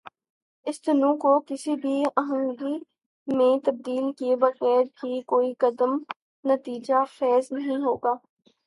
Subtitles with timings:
[0.67, 2.75] اس تنوع کو کسی ہم آہنگی
[3.27, 5.97] میں تبدیل کیے بغیربھی کوئی قدم
[6.45, 8.13] نتیجہ خیز نہیں ہو گا۔